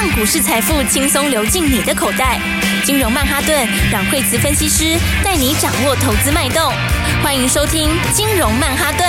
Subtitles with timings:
[0.00, 2.40] 让股市财富轻松流进你的口袋。
[2.84, 6.72] 金融曼哈顿，让惠慈分析师带你掌握投资脉动。
[7.20, 9.04] 欢迎收听金融曼哈顿。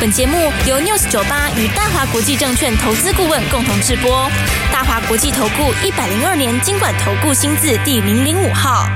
[0.00, 0.36] 本节目
[0.68, 4.30] 由 News 九八与大华国际证券投资顾问共同制播。
[4.72, 8.86] 大华国际投顾一百零二年金管投顾新字第零零五号。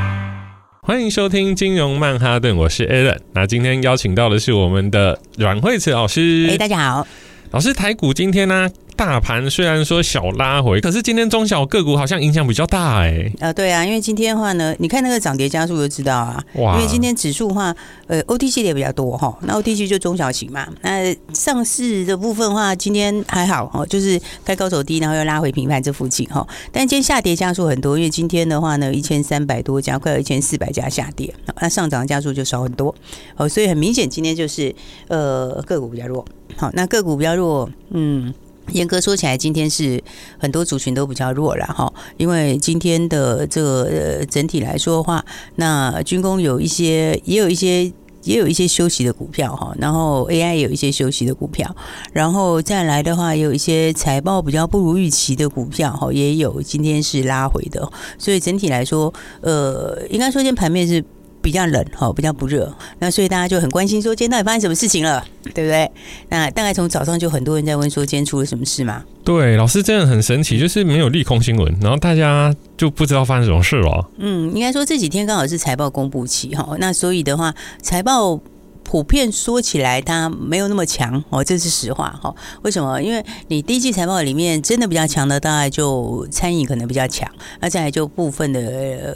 [0.82, 3.18] 欢迎收听金融曼哈顿，我是 Alan。
[3.34, 6.46] 那今天邀请到的是我们的阮惠慈老师。
[6.52, 7.04] 哎，大家好。
[7.50, 8.70] 老师，台股今天呢、啊？
[8.96, 13.32] 大盘虽然说小拉回，可是今天中小个股好像影响比较大哎、欸。
[13.40, 16.42] 呃，对啊，因为今天的话呢，你看那个涨跌家数就知道啊。
[16.54, 16.76] 哇！
[16.76, 19.36] 因为今天指数的话，呃，OTC 的也比较多哈。
[19.42, 20.66] 那 OTC 就中小型嘛。
[20.80, 26.46] 那上市的部分的话，今天还好哦，就是开高走低，然后又拉回平盘这附近哈。
[26.72, 32.94] 但今天下跌家数很多，因为今天的话呢，一千三百多家，快有一千四百家下跌，那上涨家数就少很多
[33.36, 33.46] 哦。
[33.46, 34.74] 所以很明显，今天就是
[35.08, 36.24] 呃个股比较弱。
[36.56, 38.32] 好，那个股比较弱，嗯。
[38.72, 40.02] 严格说起来，今天是
[40.38, 47.84] 很多族群都比较弱了哈，因为今天的这个呃整体来说的话，那军工有一些，也有一些，
[48.24, 51.74] 也有一些休息的股票哈，然后 AI 有一些休息的股票，
[52.12, 61.04] 然后再来的话，也有一些财报比较不如预期的股票哈，也有今天是拉回的，所以整体来说，呃，应该说今天盘面是。
[61.46, 65.88] 比较冷哈，比较不热，那所以大家就很关心说今天到底发生什么事情了，对不对？
[66.28, 69.04] 那大概从早上就很多人在问说今天出了什么事嘛？
[69.22, 74.10] 对，老师真的很神奇，就是没有利空新闻，然后大家就不知道发生什么事了。
[74.18, 78.40] 嗯，应该说这几天刚好是财报公布期哈，那所以的话，财报
[78.82, 82.34] 普遍说起来它没有那么强哦，这是实话哈。
[82.62, 83.00] 为什么？
[83.00, 87.30] 因为你第一季财报里面真的比较强的，大概就餐饮可能比较强，
[87.60, 88.60] 那再来就部分的。
[88.60, 89.14] 呃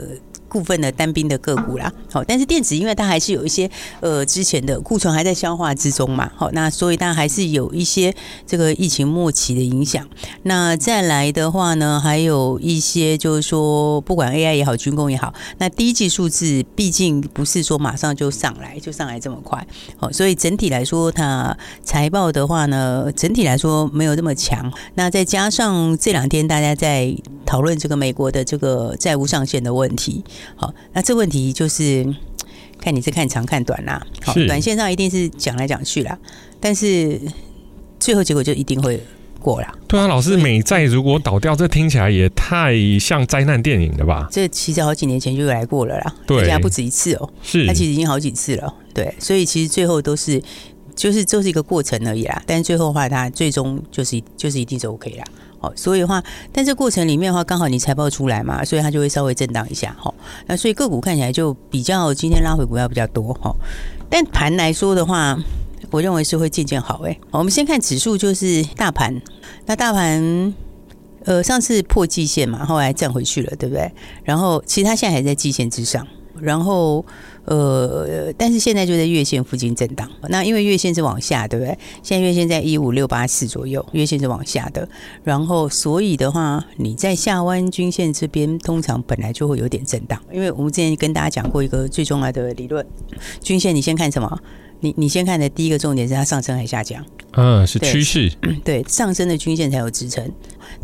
[0.51, 3.71] 部分的单兵的个股啦，好，但是电子因为它还是有一些
[4.01, 8.15] 呃之前的库存还在消化之中嘛，好，那所以它还是有一些
[8.47, 10.07] 这个疫情末期的影响。
[10.43, 19.65] 那再来的话呢，还有一些就是说，不管 AI 也好，军工也好，那第一季数字毕竟不是说马上就上来，就上来这么快，
[19.97, 24.71] 好，所以整体来说，它财报的话呢，整体来说没有这么强。
[24.95, 27.15] 那再加上这两天大家在
[27.47, 30.25] 讨论这个美国的这个债务上限的问题。
[30.57, 32.07] 好，那这问题就是
[32.79, 34.05] 看你是看长看短啦。
[34.23, 36.19] 好，短线上一定是讲来讲去啦，
[36.59, 37.21] 但是
[37.99, 39.03] 最后结果就一定会
[39.39, 39.73] 过啦。
[39.87, 44.29] 对啊，老师，美债如果倒掉，这听起来也太像灾难电影了吧？
[44.31, 47.33] 这其实好几年前就来过了啦，对，而且还不止一次哦、喔。
[47.43, 48.75] 是，它其实已经好几次了。
[48.93, 50.43] 对，所以其实最后都是
[50.95, 52.43] 就是就是一个过程而已啦。
[52.47, 55.25] 但是最后的话，它最终就是就是一定是 OK 啦。
[55.61, 56.23] 好，所以的话，
[56.53, 59.95] 但这过程里面的话，刚好你财报出来嘛，所以它就会稍微震荡一下。
[59.99, 60.15] 好，
[60.47, 63.35] 那所以个股看起来就比较今天拉回股票比较多。
[63.35, 63.55] 哈，
[64.09, 65.39] 但盘来说的话，
[65.91, 67.03] 我认为是会渐渐好。
[67.05, 69.21] 哎，我们先看指数，就是大盘。
[69.67, 70.55] 那大盘，
[71.25, 73.93] 呃，上次破季线嘛，后来站回去了，对不对？
[74.25, 76.07] 然后其实它现在还在季线之上。
[76.41, 77.05] 然后，
[77.45, 80.09] 呃，但是现在就在月线附近震荡。
[80.29, 81.77] 那因为月线是往下，对不对？
[82.03, 84.89] 现在月线在一五六八四左右，月线是往下的。
[85.23, 90.21] 然后，所以的话，你在下弯均线这边，通常本来就会有点震荡。
[90.33, 92.85] 因为我们之前跟大家讲过一个最重要的理论，
[93.41, 94.39] 均线你先看什么？
[94.83, 97.05] 你你先看的第一个重点是它上升还是下降？
[97.33, 98.33] 嗯，是趋势。
[98.65, 100.27] 对，上升的均线才有支撑，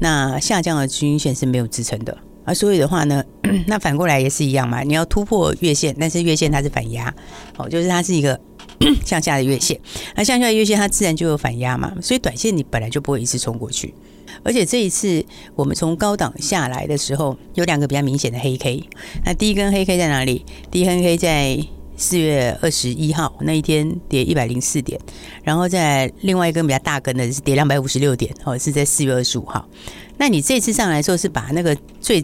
[0.00, 2.16] 那下降的均线是没有支撑的。
[2.44, 3.24] 而，所以的话呢，
[3.66, 4.82] 那反过来也是一样嘛。
[4.82, 7.14] 你要突破月线，但是月线它是反压，
[7.56, 8.38] 哦，就是它是一个
[9.04, 9.78] 向下的月线。
[10.14, 13.94] 那向下的月线它自然就有反压嘛，所以短线你本来就不会一次冲过去。
[14.42, 15.24] 而且这一次
[15.54, 18.82] 我们从高档下来的时候，有两个比较明显的黑 K。
[19.24, 20.44] 那第一根黑 K 在哪里？
[20.70, 21.58] 第一根黑 K 在
[21.96, 25.00] 四月二十一号那一天跌一百零四点，
[25.42, 29.66] 然后在另外一根比较大根的是跌两百五十六点，哦，是在四月二十五号。
[30.18, 32.22] 那你这次上来说是把那个最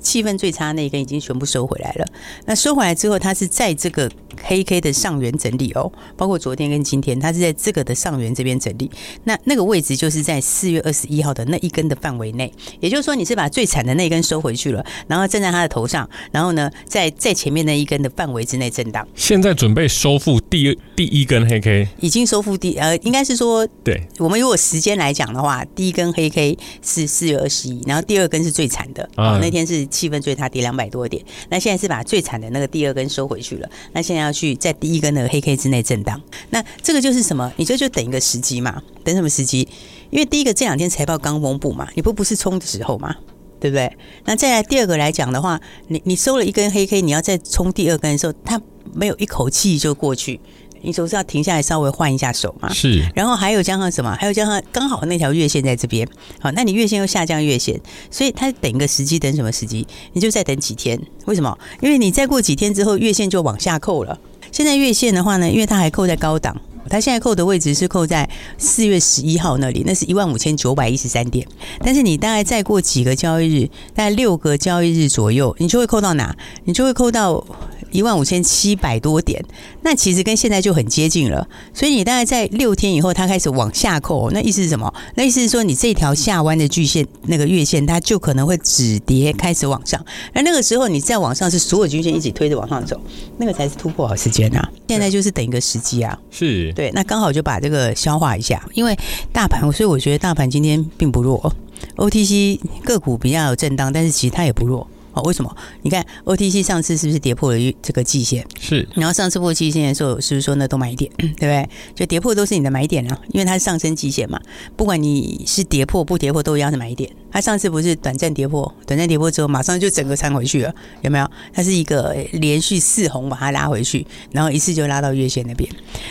[0.00, 2.06] 气氛最差那一根已经全部收回来了。
[2.46, 4.10] 那收回来之后，它是在这个
[4.42, 8.90] 黑 K 的上缘整理哦，包括昨天跟今天，它是在这个的上缘这边整理。
[9.24, 19.06] 那那个位置就是在四月二十一号的那一根的范围内，也就是说你是把最惨的那一根收回去了，然后站在它的头上，然后呢，在在前面那一根的范围之内震荡。
[19.14, 29.88] 现在准备收复第第一根黑 K，已经收复第呃，应该是说，对，我们如果时间来讲的话，第一根黑 K 是四月二十一，然后第二根是最惨的啊、哦，那天是。
[29.98, 31.24] 气氛最差，跌两百多点。
[31.48, 33.68] 那现在是把最惨的那个第二根收回去了。
[33.92, 36.20] 那现在要去在第一根的黑 K 之内震荡。
[36.50, 37.52] 那这个就是什么？
[37.56, 38.80] 你这就等一个时机嘛？
[39.02, 39.66] 等什么时机？
[40.10, 43.16] 因为第一个这两天财报刚公布嘛，你不不是冲的时候嘛，
[43.58, 43.90] 对不对？
[44.24, 48.60] 那再来第二个来讲的话，你你收了一根黑 K，你要再冲第二根的时候，它
[48.92, 50.38] 没有一口气就过去。
[50.82, 52.72] 你总是要停下来稍微换一下手嘛。
[52.72, 53.04] 是。
[53.14, 54.16] 然后还有加上什么？
[54.20, 56.06] 还有加上刚好那条月线在这边，
[56.40, 57.80] 好，那你月线又下降月线，
[58.10, 59.86] 所以它等一个时机，等什么时机？
[60.12, 61.00] 你就再等几天。
[61.26, 61.58] 为什么？
[61.80, 64.18] 因为你再过几天之后，月线就往下扣了。
[64.50, 66.56] 现在月线的话呢，因为它还扣在高档。
[66.90, 68.26] 它现在扣的位置是扣在
[68.56, 71.46] 四月十一号那里，那是一万五千九百一十三点。
[71.80, 76.34] 但是你大概再过几个交易日，大概六个交易日左右，你就会扣到哪？
[76.64, 77.44] 你就会扣到。
[77.90, 79.44] 一万五千七百多点，
[79.82, 81.48] 那其实跟现在就很接近了。
[81.72, 84.92] 所以你大概在六天以后，它开始往下扣，那意思是什么？
[85.14, 90.04] 那意思是说，你这条下弯的巨线，那个月线，它就可能会止跌开始往上。
[90.32, 93.00] 而那个时候，你再往上是所有均线一起推着往上走，
[93.38, 94.70] 那个才是突破好时间啊！
[94.88, 96.90] 现在就是等一个时机啊，是对。
[96.92, 98.96] 那刚好就把这个消化一下，因为
[99.32, 101.54] 大盘，所以我觉得大盘今天并不弱
[101.96, 104.86] ，OTC 个股比较有震荡，但是其实它也不弱。
[105.22, 105.56] 为什么？
[105.82, 108.46] 你看 OTC 上次是不是跌破了这个季线？
[108.60, 108.88] 是。
[108.94, 111.68] 然后上次破季线的时候，是不是说那都买点，对不对？
[111.94, 114.40] 就跌破都是你的买点啊，因为它是上升季线嘛。
[114.76, 117.10] 不管你是跌破不跌破，都一样是买点。
[117.30, 121.30] 它上次不是短暂跌破，短暂跌破之后马上就整个撑回去了，有没有？
[121.52, 125.68] 它是一个连续四红把它拉回去，然后一次就拉到月线那边。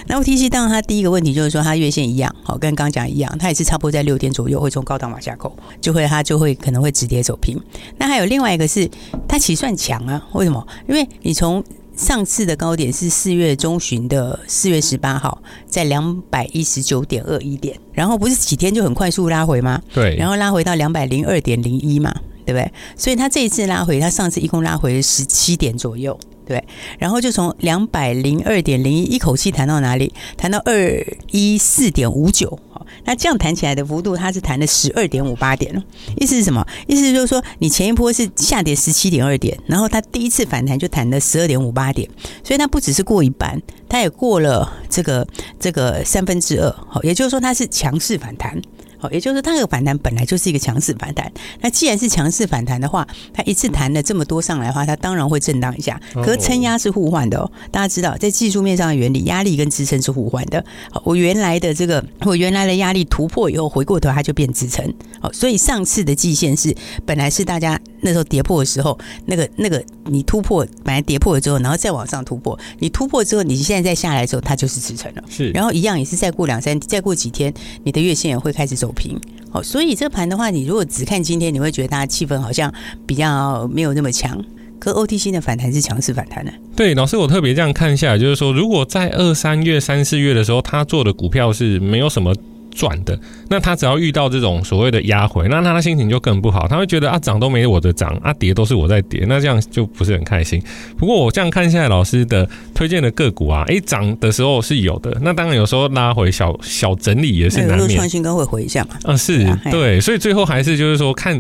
[0.08, 7.60] 那 OTC 当然它第一个问题就是说它月线一样，好，跟刚刚讲一样，它也是差不多在六点左右会从高档往下扣，就会它就会可能会止跌走平。
[7.98, 8.90] 那还有另外一个是。
[9.28, 10.66] 它其实算强啊，为什么？
[10.88, 11.64] 因为你从
[11.98, 19.82] 上次的高点是四月中旬的四月十八号，在两百一十九点二一点，然后不是几天就很快速拉回吗？
[19.92, 22.14] 对，然后拉回到两百零二点零一嘛，
[22.46, 22.72] 对不对？
[22.96, 26.64] 所以它这一次拉回，它上次一共拉回十七点左右，对。
[27.00, 30.14] 然后就从两百零二点零一一口气弹到哪里？
[30.38, 32.60] 弹到二一四点五九。
[33.06, 35.84] 那这样弹起来的幅度，它是弹了十二点五八点了。
[36.18, 36.66] 意思是什么？
[36.88, 42.10] 意思就是说，你前一波是下跌十七点二点，然后它第一次反弹就弹了十二点五八点，
[42.44, 45.28] 所以它不只是过一半，它也过了这个
[45.60, 46.70] 这个三分之二。
[46.88, 48.62] 好，也就是说它是强势反弹。
[48.98, 51.32] 好，也就是，它这个反弹本来就是一个强势反弹。
[51.62, 56.00] 那既然是强势反弹的话，它一次弹了这么多上来的话，它当然会震荡一下。
[56.14, 60.64] 可是撑压是互换的哦，大家知道，在技术面上的原理，压力跟支撑是互换的。
[60.92, 64.94] 好，我原来的这个，我原来的压力突破以后，回过头它就变支撑。
[65.20, 68.98] 好，所以上次的季线是本来是大家那时候跌破的时候，
[69.28, 75.24] 那个那个你突破本来跌破了之后，然后再往上突破，你突破之后，你现在再下来的时候，它就是支撑了。
[75.30, 77.54] 是，然后一样也是再过两三，再过几天，
[77.84, 78.92] 你的月线也会开始走。
[78.98, 79.20] 平，
[79.52, 82.74] 好，所以这盘的话，你如果只看今天，你会觉得它气氛好像
[83.06, 84.44] 比较没有那么强。
[84.80, 86.52] 可 OTC 的反弹是强势反弹的。
[86.76, 92.34] 对，老师，我特别这样看下来，就是说，如果在二三月、三四月的时候，他做的股票是没有什么。
[92.78, 93.20] 赚的，
[93.50, 100.62] 那他只要遇到这种所谓的压回，那他的心情就更不好，他会觉得啊涨都没我的涨，啊跌都是我在跌，那这样就不是很开心。
[100.96, 107.90] 不过我这样看下来，老师的推荐的个股啊，诶涨的时候是有的，那当然有时候拉回小小整理也是难免。
[107.98, 108.92] 创新高会回一下嘛？
[109.06, 111.40] 嗯，是对，所以最后还是就是说看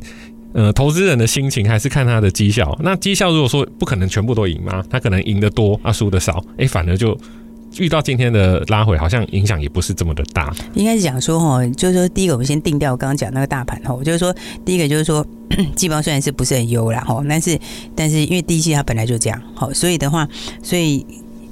[0.53, 2.75] 呃投资人的心情，还是看他的绩效。
[2.81, 7.15] 那绩效如果说不可能全部都赢嘛，他可能赢得多啊输的少，诶反而就。
[7.77, 10.53] 遇到今天的拉回，好像影响也不是这么的大。
[10.73, 14.35] 应该是讲说哈，就是说第一个，我们先定调刚刚讲那个大盘哈，就是说
[14.65, 15.25] 第一个就是说，
[15.75, 17.59] 季报虽然是不是很优啦哈，但是
[17.95, 20.27] 但是因为第一季它本来就这样，好，所以的话，
[20.63, 21.05] 所以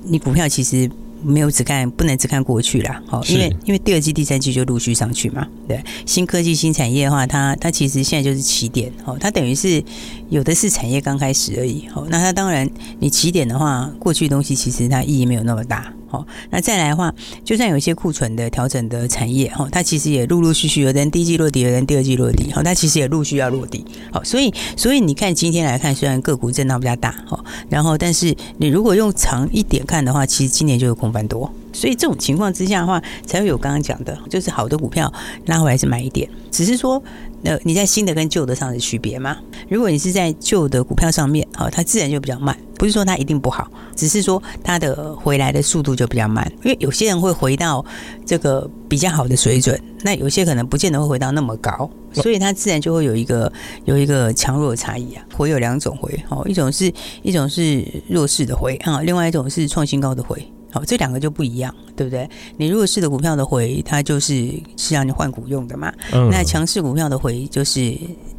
[0.04, 0.90] 你股票其实。
[1.24, 9.84] 没有只看，不能只看过去啦，好，因为因为第二季、第三季就陆续上去嘛，对，新科技、新产业的话，它它其实现在就是起点，哦，它等于是
[10.30, 12.70] 有的是产业刚开始而已，哦，那它当然
[13.00, 15.92] 你起点的话，过去的东西其实它意义没有那么大。
[16.08, 35.12] 好，那再来的话，就算有一些库存的调整的产业，哈，它其实也陆陆续续有人第一季落地，有人第二季落地，哈，它其实也陆续要落地，好，所以所以你看今天来看，虽然个股震荡比较大，哈，然后但是你如果用长一点看的话，其实今年就有空翻多，所以这种情况之下的话，才会有刚刚讲的，就是好的股票
[35.48, 37.02] 拉回来是买一点，只是说。
[37.44, 39.38] 呃你在新的跟旧的上的区别嘛？
[39.70, 42.58] 如果你是在旧的股票上面，好，它自然就比较慢。
[42.76, 46.52] 不是说它一定不好，只是说它的回来的速度就比较慢。
[46.64, 47.86] 因为有些人会回到
[48.26, 53.52] 这个比较好的水准，那有些可能不见得会回到那么高，所以它自然就会有一个
[53.84, 55.24] 有一个强弱的差异啊。
[55.38, 56.92] 回有两种回，哦，一种是
[57.22, 60.44] 一种是弱势的回啊，另外一种是创新高的回。
[60.76, 62.30] 好，这两个就不一样，对不对？
[62.58, 65.90] 你弱势的股票的回，它就是是让你换股用的嘛。
[66.12, 66.30] 嗯。
[66.30, 67.80] 那强势股票的回，就是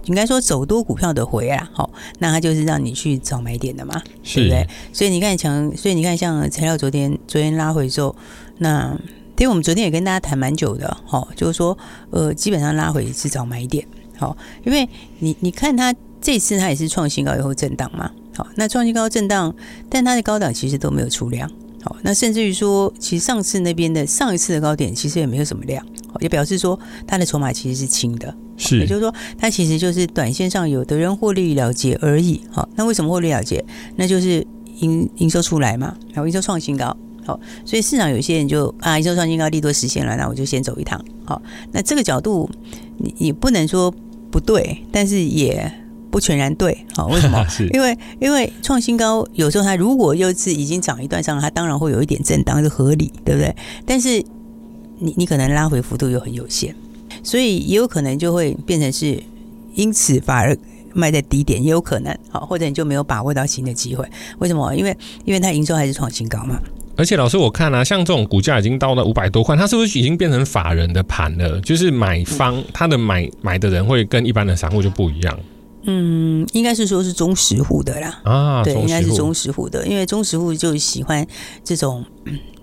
[0.05, 1.67] 应该说走多股票的回啊。
[1.73, 1.89] 好，
[2.19, 4.69] 那它就是让你去找买点的嘛，对不对？
[4.93, 8.15] 所以你看强，所以你看像材料昨天昨天拉回之后，
[8.59, 8.95] 那
[9.39, 11.79] 因为我们昨天也跟大家谈蛮久的，好，就是说
[12.11, 13.83] 呃，基本上拉回是找买点。
[14.19, 14.87] 好，因为
[15.21, 18.11] 你你看它这次它也是创新高以后震荡嘛。
[18.37, 19.55] 好，那创新高震荡，
[19.89, 21.51] 但它的高档其实都没有出量。
[21.87, 25.87] 好，那甚至于说，其实上次那边的上一次的高点其实也没有什么量，
[26.19, 26.77] 也表示说
[27.07, 32.41] 它的筹码其实是轻的，是，也就是说它其实就是短线上有的人获利了结而已。
[32.51, 33.65] 好，那为什么获利了结？
[33.95, 34.45] 那就是
[34.81, 36.97] 营营收出来嘛，然后营收创新高。
[37.25, 41.01] 好，所以市场有些人就啊，营收创新高，利多实现了，那我就先走一趟。
[41.25, 41.41] 好，
[41.71, 42.51] 那这个角度
[42.97, 43.95] 你你不能说
[44.29, 45.73] 不对，但是也。
[46.17, 47.47] 不全然对，好， 为什么？
[47.47, 53.55] 是因为因为创新高有时候它如果又是已经涨一段上，它当然会有一点震荡，是合理，对不对？
[53.85, 54.25] 但是
[54.99, 56.75] 你你可能拉回幅度又很有限，
[57.23, 59.23] 所以也有可能就会变成是
[59.75, 60.57] 因此反而
[60.95, 64.03] 卖在低点，也有可能，好，或者你就没有把握到新的机会。
[64.39, 64.75] 为什么？
[64.75, 64.97] 因为
[65.27, 66.59] 因为它营收还是创新高嘛。
[66.97, 71.61] 而且老师，我看啊，像这种股价已经到了五百多块，它是不是已经变成法人的盘了？
[71.61, 75.39] 就是买方他的买买的人会跟一般的散户就不一样。
[75.87, 78.21] 嗯，应该是说是中实户的啦。
[78.25, 81.27] 啊，对，应该是中实户的，因为中实户就喜欢
[81.65, 82.05] 这种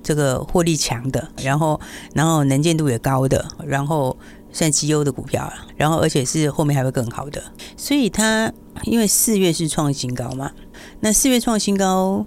[0.03, 1.79] 这个获利强的，然后
[2.13, 4.15] 然后能见度也高的，然后
[4.51, 7.41] 算绩优的股票，然后而且是后面还会更好的。
[7.75, 8.51] 所以它
[8.83, 10.51] 因为四月是创新高嘛，
[10.99, 12.25] 那四月创新高，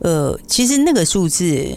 [0.00, 1.76] 呃，其实那个数字。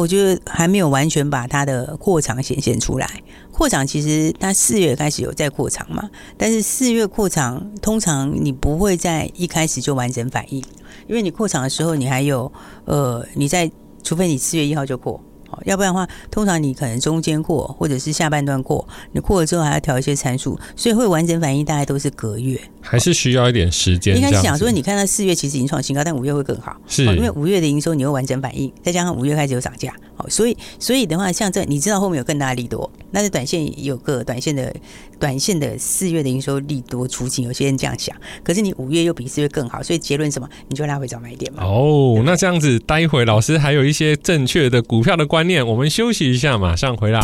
[0.00, 3.08] 我觉得还没有完全把它的扩张显现出来。
[3.52, 10.64] 扩张其实它四月开始有在扩张嘛，但是四月扩张通常你不会在一开始就完整反应，
[11.06, 12.50] 因为你扩张的时候你还有
[12.86, 13.70] 呃，你在
[14.02, 15.20] 除非你四月一号就扩。
[15.64, 24.16] 要不然的话，通常你可能中间扩，或者是下半段扩，你扩了之后还要调一些参数，所以会完整反应大概都是隔月，还是需要一点时间。
[24.16, 34.74] 应该是想说，你看到四月其实已经创新高，但五月会更好，是因为五月的营收你会完整反应，再加上五月开始有涨价，好，所以所以的话，像这你知道后面有更大的利多，那是短线有个短线的
[35.18, 40.48] 短线的四月的营收利多出尽，有些人这样想，可是你五月又比四月更好，所以结论什么？
[40.68, 41.64] 你就拉回早买点嘛。
[41.64, 47.20] 哦，那这样子，待会老师还有一些正确的股票的观念，我们休息一下，马上回来。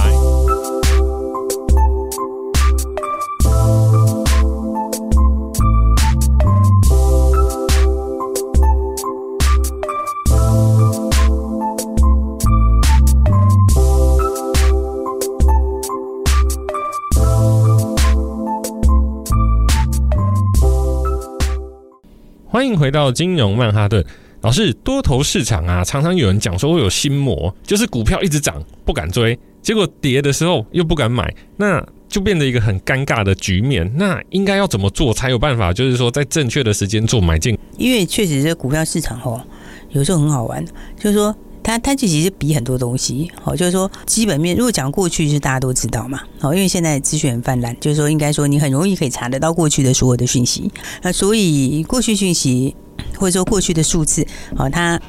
[22.86, 24.04] 回到金融曼哈顿。
[24.42, 33.90] 老师，多头市场啊，常常有人讲说会有心魔，就是股票一直涨不敢追，结果跌的时候又不敢买，那就变得一个很尴尬的局面。
[33.96, 35.72] 那应该要怎么做才有办法？
[35.72, 37.58] 就是说在正确的时间做买进？
[37.76, 39.42] 因为确实这股票市场哦，
[39.90, 40.64] 有时候很好玩，
[40.96, 41.34] 就是说
[41.66, 44.54] 它它其实比很多东西，好，就是说基本面。
[44.54, 50.70] 如果讲过去，是大家都知道嘛，好，因为现在资讯很泛滥，就是说应该说你很容易可以查得到过去的所有的讯息，
[51.02, 52.76] 那所以过去讯息。
[53.18, 55.00] 或者说过去的数字，好，它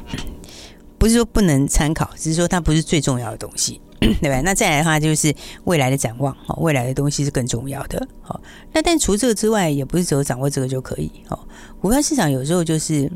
[0.98, 4.42] 不是说不能参考，只是说它不是最重要的东西， 对吧？
[4.44, 5.34] 那再来的话，就是
[5.64, 8.40] 未来的展望，好，未来的东西是更重要的，好。
[8.74, 11.48] 那但除这个之外，也不是只有掌握这个就可以，好。
[11.82, 13.10] 股票市场有时候就是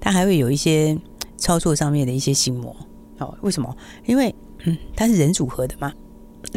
[0.00, 0.96] 它还会有一些
[1.42, 2.74] 操作上面的一些心魔，
[3.18, 3.76] 哦，为什么？
[4.06, 4.32] 因为
[4.64, 5.92] 嗯，它是人组合的嘛，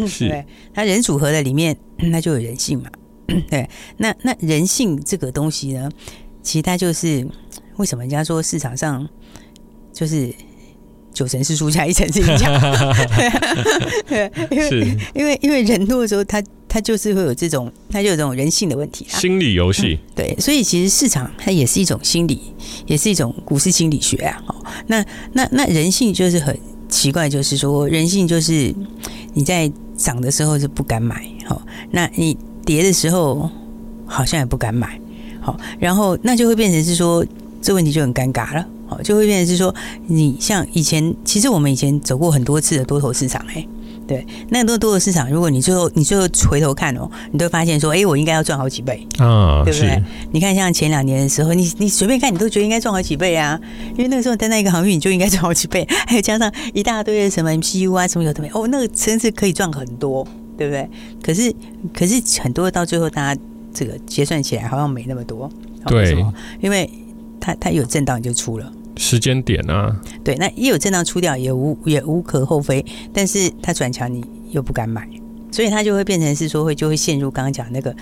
[0.07, 2.89] 是，对，它人组合的里面，那就有人性嘛，
[3.49, 3.67] 对。
[3.97, 5.89] 那那人性这个东西呢？
[6.43, 7.27] 其实它就是
[7.77, 9.09] 为什么人家说市场上
[9.91, 10.31] 就是
[11.11, 12.59] 九成是输家，一成是赢家。
[14.05, 16.39] 对， 因为因为因为人多的时候，他
[16.75, 19.97] 他就是会有这种，它就有这种人性的问题，心理游戏。
[20.13, 22.41] 对，所以其实市场它也是一种心理，
[22.85, 24.43] 也是一种股市心理学啊。
[24.47, 24.55] 哦，
[24.87, 25.01] 那
[25.31, 26.53] 那那人性就是很
[26.89, 28.75] 奇怪，就是说人性就是
[29.33, 33.49] 你在涨的时候是不敢买，好，那你跌的时候
[34.05, 34.99] 好像也不敢买。
[35.39, 37.25] 好，然后那就会变成是说，
[37.61, 38.67] 这问题就很尴尬了。
[38.87, 39.73] 好，就会变成是说，
[40.07, 43.65] 你像以前，其实我们以前走过很多次的多头市场，哎，
[44.07, 50.01] 对，那很多多的市场，如果你最后你最后回头看哦，你都会发现说，哎，我应该要赚好几倍啊，对不对？
[50.31, 53.59] 你看像前两年的时候，你你随便看，你都觉得应该赚好几倍啊，
[53.91, 60.89] 因为那个时候在那一个航运，你就应该赚好几倍，还有加上一大堆的什么 MCU 啊，什么有的没，哦，那个真是可以赚很多，对不对？
[61.23, 61.53] 可是
[61.93, 63.41] 可是很多到最后大家。
[63.77, 65.51] 这个结算起来好像没那么多，
[65.87, 66.15] 对，
[66.61, 66.89] 因为
[67.41, 72.83] 它它有震荡就出了时间点啊，对，那一有震荡出掉也无也无可厚非，
[73.13, 75.07] 但是它转强你又不敢买，
[75.51, 77.95] 所以它就会变成是说会就会陷入刚刚讲那个，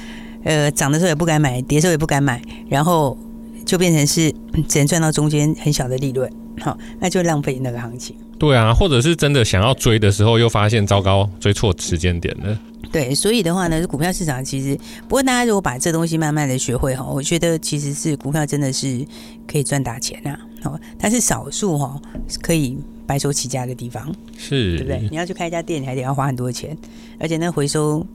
[0.44, 3.18] 呃，涨的时候也不敢买，跌的时候也不敢买，然后
[3.66, 4.34] 就变成是
[4.68, 8.16] 只能赚到中间很小的利润，好，那就浪费那个行情。
[8.38, 12.60] 对啊，或者是真的想要追的时候，又发现糟糕，追错时间点了。
[12.92, 19.04] 对，所以的话呢，股票市场其实，不过大家如果把这东西慢慢的学会哈，我觉得其实是股票真的是
[19.48, 20.38] 可以赚大钱啊。
[20.64, 22.00] 哦，它是少数哈，
[22.42, 25.08] 可以白手起家的地方，是，对不对？
[25.12, 26.78] 你要去开一家店，你还得要花很多钱，
[27.20, 28.06] 而且那回收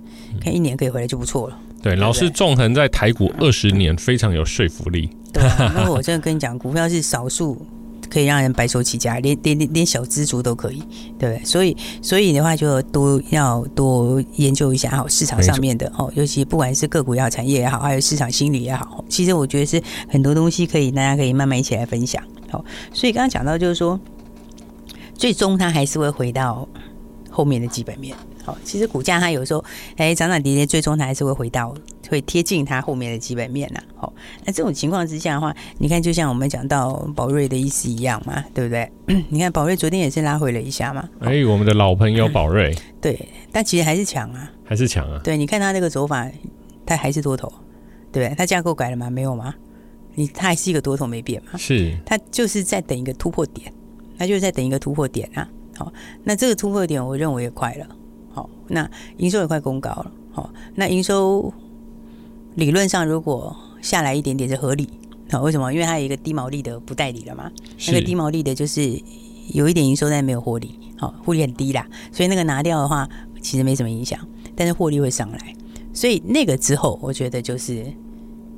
[0.41, 1.59] 看一年可以回来就不错了。
[1.83, 5.09] 对，老师纵横在台股二十年，非常有说服力。
[5.33, 5.43] 对，
[5.75, 7.57] 那我真的跟你讲，股票是少数
[8.11, 10.83] 可以让人白手起家，连连连小资族都可以，
[11.19, 11.45] 对不对？
[11.45, 22.21] 所以所以的话，就多要多研究一下哈，市场上面的哦，尤其不管是个股也好，产业也好，还有市场心理也好，其实我觉得是很多东西可以大家可以慢慢一起来分享。
[22.51, 23.99] 好，所以刚刚讲到就是说，
[25.15, 26.69] 最终它还是会回到
[27.31, 28.17] 后面的基本面。
[28.45, 29.63] 好，其实股价它有时候
[29.97, 31.75] 哎涨涨跌跌，最终它还是会回到
[32.09, 33.81] 会贴近它后面的基本面呐。
[33.95, 34.11] 好，
[34.47, 38.91] 那这种情况之下的话，你看就像我们讲到宝瑞的意思一样嘛，对不对？
[39.29, 41.07] 你看宝瑞昨天也是拉回了一下嘛。
[41.21, 45.21] 哎，我们的老朋友宝瑞，对，但其实还是强啊，还是强啊。
[45.23, 46.27] 对，你看它那个走法，
[46.87, 47.53] 它还是多头，
[48.11, 48.35] 对不对？
[48.35, 49.11] 它架构改了吗？
[49.11, 49.55] 没有吗？
[50.19, 51.57] 你它还是一个多头没变嘛？
[51.57, 53.73] 是，它就是在等一个突破点，
[54.19, 55.49] 它就是在等一个突破点啊。
[55.77, 55.93] 好，
[56.25, 57.87] 那这个突破点我认为也快了。
[58.33, 60.11] 好，那营收也快公告了。
[60.33, 61.55] 好，那营收
[62.57, 64.89] 理论上如果下来一点点是合理。
[65.31, 65.73] 好，为什么？
[65.73, 67.49] 因为它有一个低毛利的不代理了嘛。
[67.87, 69.01] 那个低毛利的就是
[69.53, 71.87] 有一点营收但没有获利，好，获利很低啦。
[72.11, 73.09] 所以那个拿掉的话，
[73.41, 74.19] 其实没什么影响，
[74.57, 75.55] 但是获利会上来。
[75.95, 77.87] 所以那个之后，我觉得就是。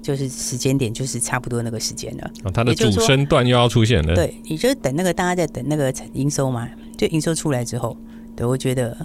[0.03, 2.31] 就是时间点，就是差不多那个时间了。
[2.45, 4.15] 哦，它的主升段又要出现了。
[4.15, 7.97] 对，你就等那个大家在等那个营收嘛，就营收出来之后，
[8.35, 8.97] 对，我觉得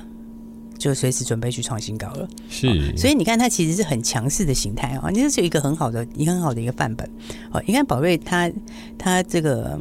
[0.77, 2.27] 就随时准备去创新高了。
[2.49, 7.09] 是，哦，所以你看它其实是很强势的形态啊，你这是一个很好的，一个很好的一个范本。
[7.51, 8.51] 哦，你看宝瑞它
[8.97, 9.79] 它这个。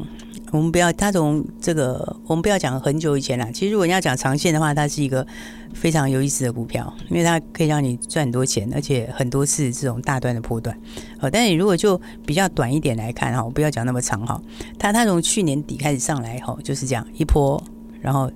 [0.55, 3.51] 我们不要，他从这个，我们不要讲很久以前了。
[3.51, 5.27] 其实如果你要讲长线的话，它是一个
[5.73, 10.79] 非常有意思的股票，因为它可以让你赚很多钱，而且很多次这种大段的波段。
[11.19, 14.41] 好，但你如果就比较短一点来看哈，不要讲那么长哈。
[14.79, 17.61] 它它从去年底开始上来后，就是这样一波，
[18.01, 18.31] 然后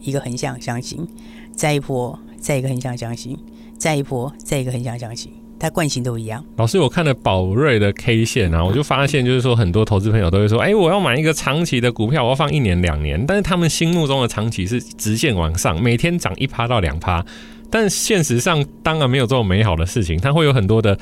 [0.00, 1.06] 一个横向箱型，
[1.54, 3.38] 再一波，再一个横向箱型，
[3.76, 5.30] 再一波，再一个横向箱型。
[5.64, 6.44] 它惯性都一样。
[6.56, 13.24] 老师，我看了宝瑞的 K 线啊，我就发现，就是说很多投资朋友都会说，哎、欸，我要买一个长期的股票，我要放一年两年。
[13.26, 17.24] 但是他们心目中的长期是直线往上，每天涨一趴到两趴。
[17.70, 20.98] 但现实上当然没有这么美好的事情，它会有很多的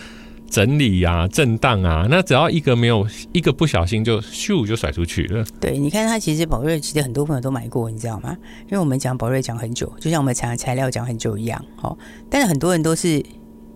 [0.49, 2.07] 整理啊、震荡啊。
[2.09, 5.45] 那只要一个没有一个不小心就咻就甩出去了。
[5.61, 8.37] 对，你看它其实宝瑞其实很多朋友都买过，你知道吗？
[8.67, 11.63] 因为我们讲宝瑞讲很久，就像我们材材料讲很久一样。
[11.75, 11.99] 好，
[12.31, 13.21] 但是很多人都是。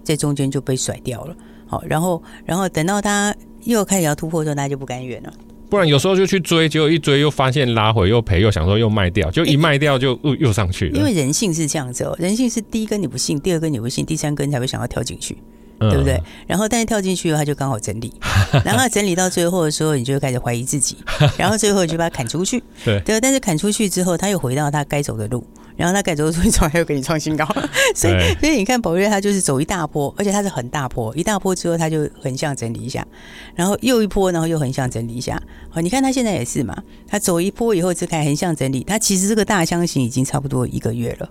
[0.07, 5.33] 在中间就被甩掉了，好，然后，然后等到他又开始要突破的时候，大家就不甘愿了。
[5.69, 10.97] 不然有时候就去追，结果一追又发现拉回又赔，又想说又卖掉，就一卖掉就又又上去了。
[10.97, 15.37] 因为人性是这样子哦，人性是第一根你不信，第二根你不信，第三根才会想要跳进去。
[15.79, 16.19] 对不对？
[16.47, 18.11] 然后但是跳进去，他就刚好整理，
[18.64, 20.97] 然后整理到最后的时候，你就开始怀疑自己，
[21.37, 22.62] 然后最后就把它砍出去。
[22.83, 27.45] 对对，但是砍出去之后，他又回到他该走的路，然后他改走的路，从来又给你创新高。
[27.95, 33.07] 所以所以你看宝瑞，它就是走一大波，而且它是很大波，一大波之后，它就横向整理一下，
[33.55, 35.41] 然后又一波，然后又横向整理一下。
[35.69, 41.29] 好，你看它现在也是嘛，它走一波以后，只开横向整理，它其实这个大箱型已经差不多一个月了。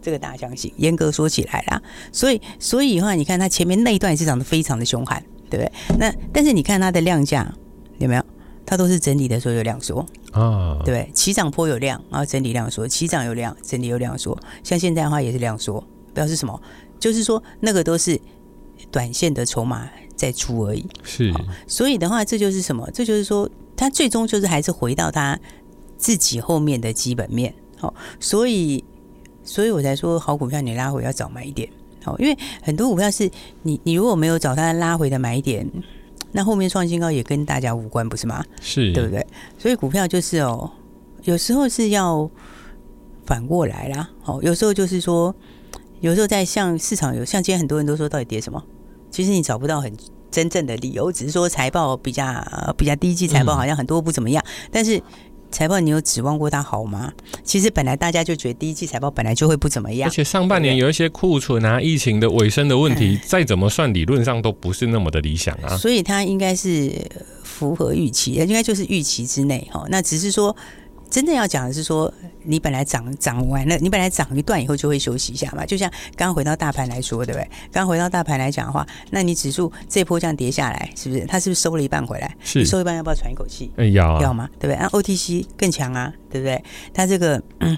[0.00, 5.72] 这个大箱型，严格说起来啦，所以所以的话，你看它前面那一段也是涨得非常的凶悍，对不对？
[5.98, 7.46] 那但是你看它的量价
[7.98, 8.24] 有没有？
[8.64, 11.10] 它都是整理的时候有量缩啊，对？
[11.12, 14.38] 起涨坡有量，然后整理量缩，起涨有量，整理有量缩。
[14.62, 15.82] 像现在的话也是量缩，
[16.14, 16.60] 表示什么？
[16.98, 18.20] 就是说那个都是
[18.90, 20.86] 短线的筹码在出而已。
[21.02, 21.32] 是，
[21.66, 22.88] 所以的话，这就是什么？
[22.92, 25.38] 这就是说，它最终就是还是回到它
[25.98, 27.54] 自己后面的基本面。
[27.78, 28.84] 好，所以。
[29.44, 31.68] 所以我才说，好股票你拉回要早买一点，
[32.04, 33.28] 好，因为很多股票是
[33.62, 35.68] 你你如果没有找它拉回的买点，
[36.32, 38.44] 那后面创新高也跟大家无关，不是吗？
[38.60, 39.24] 是，对不对？
[39.58, 40.70] 所以股票就是哦，
[41.24, 42.28] 有时候是要
[43.24, 45.34] 反过来啦，哦，有时候就是说，
[46.00, 48.62] 有时候在像市场有像今天很多人都说到底跌什么，
[49.10, 49.92] 其实你找不到很
[50.30, 52.24] 真正的理由，只是说财报比较
[52.76, 55.02] 比较低季财报好像很多不怎么样，嗯、但是。
[55.52, 57.12] 财报你有指望过它好吗？
[57.44, 65.76] 其实本来大家就觉得第一季财报本来就会不怎么样，而且上半年有一些库存啊、疫情的尾声的问题，再怎么算理论上都不是那么的理想啊。
[65.76, 66.90] 所以它应该是
[67.44, 69.84] 符合预期，应该就是预期之内哈。
[69.88, 70.56] 那只是说。
[71.10, 72.10] 真正要讲的是说，
[72.44, 75.64] 你本来涨涨完了，你本来涨一段以后就会休息一下嘛。
[75.64, 77.48] 就像刚刚回到大盘来说，对不对？
[77.70, 81.24] 刚回到大盘来讲的话，那你指数这波这样跌下来，是不是？
[81.26, 82.36] 它是不是收了一半回来？
[82.42, 83.70] 是收一半，要不要喘一口气？
[83.92, 84.48] 要、啊、要吗？
[84.58, 84.76] 对不对？
[84.80, 86.62] 那 OTC 更强啊，对不对？
[86.92, 87.76] 它这个嗯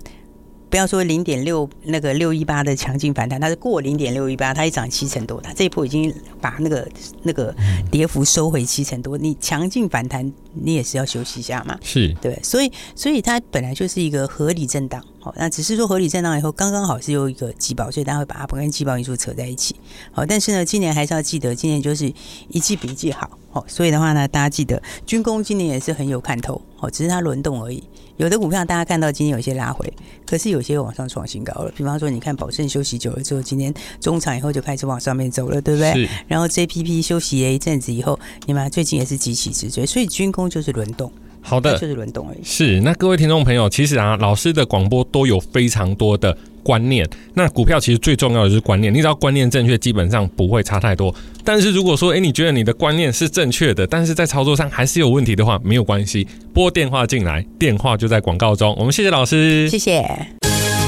[0.71, 6.89] 不要说零点六那个六一八的强劲反弹，它是过零点六一八，它一涨七成多，它这一波已经把那个
[7.23, 7.55] 那个
[7.91, 9.17] 跌幅收回七成多。
[9.17, 11.79] 你强劲反弹，你也是要休息一下嘛？
[11.83, 19.75] 是对，所以所以它本来就是一个合理震荡，好，那只是说合理震荡以后刚刚好是有一个季报，所以大家会把它不跟季报因素扯在一起。
[20.13, 22.13] 好，但是呢，今年还是要记得，今年就是
[22.51, 27.83] 一季比一季好，好，所以的话呢，大家记得军工今年也是很有看头，好，只是它轮动而已。
[28.19, 29.91] 有的股票大家看到今天有些拉回，
[30.27, 31.73] 可是有些往上创新高了。
[31.75, 35.95] 比方说，你看宝盛休息久了之后，今天中场以后就开始往上面走了，对不对？
[35.95, 36.09] 是。
[36.29, 41.11] 然后 JPP 休息了一阵子以后，你们最近也是急起直追，所以军工就是轮动。
[41.45, 42.39] 好的，就是轮动而已。
[42.43, 42.81] 是。
[42.81, 46.37] 那各位听众朋友，其实啊，老师的广播都有非常多的。
[46.65, 48.91] 观念，那股票其实最重要的就是观念。
[48.91, 51.15] 你只要观念正确，基本上不会差太多。
[51.45, 58.75] 但是如果说，诶，你觉得你的观念是正确的，但是在操作上还是有问题的话，没有关系，拨电话进来，电话就在广告中。
[58.79, 60.01] 我们谢谢老师，谢谢。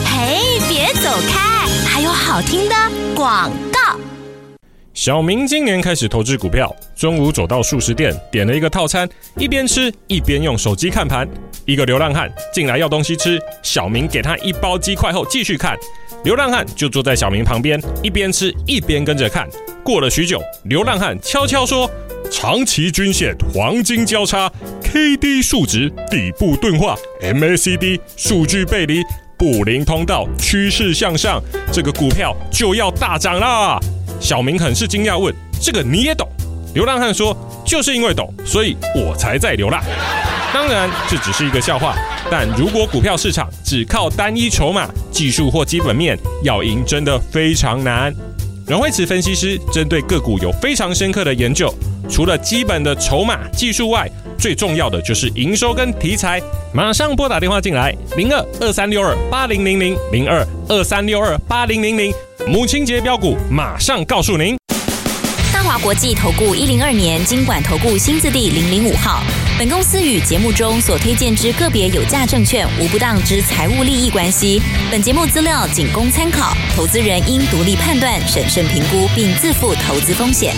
[0.07, 2.75] 嘿，别走开，还有好听的
[3.15, 3.76] 广告。
[4.97, 9.07] 小明今年开始投资股票，中午走到速食店，点了一个套餐，
[9.37, 11.29] 一边吃一边用手机看盘。
[11.67, 15.77] 一个流浪汉进来要东西吃，小明给他一包鸡块后继续看。
[16.25, 19.47] 流浪汉就坐在小明旁边，一边吃一边跟着看。
[19.85, 21.91] 过了许久，流浪汉悄悄说
[22.33, 24.51] ：“长期均线黄金交叉
[24.83, 29.03] ，KD 数值底部钝化，MACD 数据背离，
[29.37, 31.39] 布林通道趋势向上，
[31.71, 33.79] 这个股票就要大涨啦！”
[34.21, 36.29] 小明很是惊讶，问：“这个你也懂？”
[36.75, 39.83] 流浪汉说：“就是因为懂，所以我才在流浪。
[40.53, 41.97] 当然，这只是一个笑话。
[42.31, 48.13] 但如果股票市场只靠单一筹码、技术或基本面，要赢真的非常难。”
[48.67, 51.73] 阮蕙慈分析师针对个股有非常深刻的研究，
[52.11, 56.41] 除了基本的筹码、技术外，最重要的就是营收跟题材。
[56.73, 62.13] 马上拨打电话进来，零二二三六二八零零零零二二三六二八零零零。
[62.47, 64.57] 母亲节标股，马上告诉您。
[65.53, 69.23] 大华国际投顾一零二年金管投顾新字第零零五号。
[69.59, 74.61] 本公司与节目中所推荐之个别有价证券无不当之财务利益关系。
[74.91, 80.55] 本节目资料仅供参考，投资人应独立判断、审慎评估，并自负投资风险。